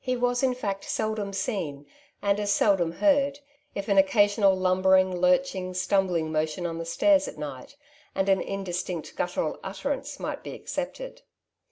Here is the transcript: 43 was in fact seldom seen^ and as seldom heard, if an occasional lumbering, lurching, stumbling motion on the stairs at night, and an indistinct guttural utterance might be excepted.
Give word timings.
43 0.03 0.17
was 0.19 0.41
in 0.41 0.55
fact 0.55 0.83
seldom 0.85 1.31
seen^ 1.31 1.85
and 2.23 2.39
as 2.39 2.51
seldom 2.51 2.93
heard, 2.93 3.37
if 3.75 3.87
an 3.87 3.99
occasional 3.99 4.55
lumbering, 4.57 5.15
lurching, 5.15 5.75
stumbling 5.75 6.31
motion 6.31 6.65
on 6.65 6.79
the 6.79 6.85
stairs 6.85 7.27
at 7.27 7.37
night, 7.37 7.75
and 8.15 8.27
an 8.27 8.41
indistinct 8.41 9.15
guttural 9.15 9.59
utterance 9.63 10.19
might 10.19 10.41
be 10.41 10.53
excepted. 10.55 11.21